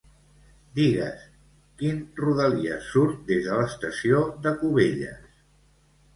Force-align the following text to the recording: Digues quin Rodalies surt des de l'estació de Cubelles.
Digues 0.77 1.27
quin 1.81 1.99
Rodalies 2.21 2.89
surt 2.95 3.21
des 3.29 3.43
de 3.51 3.59
l'estació 3.61 4.25
de 4.49 4.57
Cubelles. 4.65 5.31